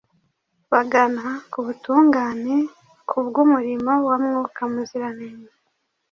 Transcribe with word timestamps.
bagana 0.71 1.25
ku 1.51 1.59
butungane. 1.65 2.55
Kubw’umurimo 3.09 3.91
wa 4.07 4.15
Mwuka 4.23 4.61
Muziranenge, 4.71 5.53